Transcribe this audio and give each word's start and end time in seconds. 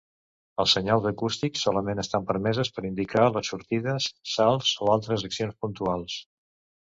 Els 0.61 0.71
senyals 0.75 1.03
acústics 1.09 1.65
solament 1.67 2.01
estan 2.03 2.25
permeses 2.31 2.71
per 2.77 2.83
indicar 2.89 3.27
les 3.35 3.51
sortides, 3.53 4.07
salts 4.37 4.71
o 4.87 4.91
altres 4.95 5.27
accions 5.29 5.61
puntuals. 5.67 6.17